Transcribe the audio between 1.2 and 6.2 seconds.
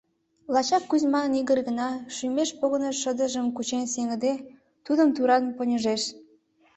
Игорь гына, шӱмеш погынышо шыдыжым кучен сеҥыде, тудым туран поньыжеш: